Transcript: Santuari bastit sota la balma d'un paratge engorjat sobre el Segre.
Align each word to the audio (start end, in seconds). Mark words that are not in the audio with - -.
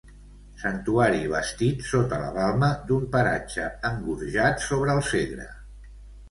Santuari 0.61 1.19
bastit 1.33 1.83
sota 1.89 2.19
la 2.21 2.31
balma 2.37 2.69
d'un 2.87 3.05
paratge 3.17 3.67
engorjat 3.91 4.67
sobre 4.71 4.97
el 4.99 5.05
Segre. 5.13 5.47